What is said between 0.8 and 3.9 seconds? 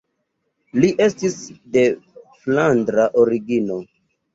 Li estis de flandra origino.